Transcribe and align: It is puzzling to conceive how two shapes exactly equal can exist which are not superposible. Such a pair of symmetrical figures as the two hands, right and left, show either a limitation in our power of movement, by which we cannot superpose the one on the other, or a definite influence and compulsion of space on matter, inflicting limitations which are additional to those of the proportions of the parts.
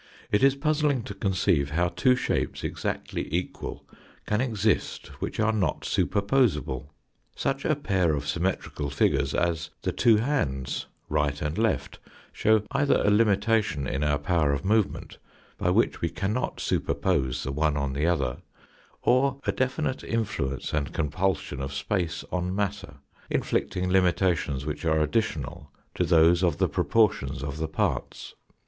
It 0.31 0.41
is 0.41 0.55
puzzling 0.55 1.03
to 1.03 1.13
conceive 1.13 1.69
how 1.69 1.89
two 1.89 2.15
shapes 2.15 2.63
exactly 2.63 3.31
equal 3.31 3.87
can 4.25 4.41
exist 4.41 5.09
which 5.21 5.39
are 5.39 5.53
not 5.53 5.81
superposible. 5.85 6.87
Such 7.35 7.65
a 7.65 7.75
pair 7.75 8.15
of 8.15 8.27
symmetrical 8.27 8.89
figures 8.89 9.35
as 9.35 9.69
the 9.83 9.91
two 9.91 10.15
hands, 10.17 10.87
right 11.07 11.39
and 11.39 11.55
left, 11.55 11.99
show 12.33 12.63
either 12.71 12.99
a 13.05 13.11
limitation 13.11 13.85
in 13.85 14.03
our 14.03 14.17
power 14.17 14.53
of 14.53 14.65
movement, 14.65 15.19
by 15.59 15.69
which 15.69 16.01
we 16.01 16.09
cannot 16.09 16.59
superpose 16.59 17.43
the 17.43 17.51
one 17.51 17.77
on 17.77 17.93
the 17.93 18.07
other, 18.07 18.37
or 19.03 19.39
a 19.45 19.51
definite 19.51 20.03
influence 20.03 20.73
and 20.73 20.93
compulsion 20.93 21.61
of 21.61 21.71
space 21.71 22.23
on 22.31 22.55
matter, 22.55 22.95
inflicting 23.29 23.91
limitations 23.91 24.65
which 24.65 24.83
are 24.83 24.99
additional 25.01 25.69
to 25.93 26.03
those 26.03 26.43
of 26.43 26.57
the 26.57 26.67
proportions 26.67 27.43
of 27.43 27.57
the 27.59 27.67
parts. 27.67 28.33